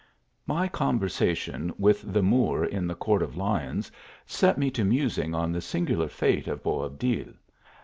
[0.47, 3.91] MY conversation with the Moor in the Court of Lions
[4.25, 7.35] set me to musing on the singular fate of Bo .ibdil.